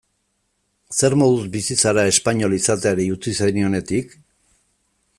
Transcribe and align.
Zer 0.99 1.15
moduz 1.23 1.43
bizi 1.57 1.77
zara 1.85 2.07
espainol 2.13 2.57
izateari 2.59 3.09
utzi 3.19 3.35
zenionetik? 3.39 4.21